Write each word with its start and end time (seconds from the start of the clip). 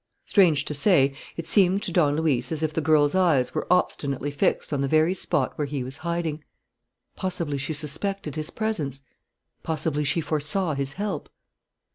Strange 0.25 0.65
to 0.65 0.73
say, 0.73 1.13
it 1.37 1.45
seemed 1.45 1.83
to 1.83 1.91
Don 1.91 2.15
Luis 2.15 2.51
as 2.51 2.63
if 2.63 2.73
the 2.73 2.81
girl's 2.81 3.13
eyes 3.13 3.53
were 3.53 3.67
obstinately 3.69 4.31
fixed 4.31 4.73
on 4.73 4.81
the 4.81 4.87
very 4.87 5.13
spot 5.13 5.55
where 5.59 5.67
he 5.67 5.83
was 5.83 5.97
hiding. 5.97 6.43
Possibly 7.15 7.59
she 7.59 7.73
suspected 7.73 8.35
his 8.35 8.49
presence. 8.49 9.03
Possibly 9.61 10.03
she 10.03 10.19
foresaw 10.19 10.73
his 10.73 10.93
help. 10.93 11.29